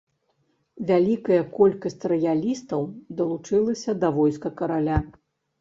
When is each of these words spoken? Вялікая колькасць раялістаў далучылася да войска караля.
Вялікая 0.91 1.37
колькасць 1.57 2.03
раялістаў 2.11 2.81
далучылася 3.21 3.99
да 4.05 4.11
войска 4.17 4.57
караля. 4.63 4.97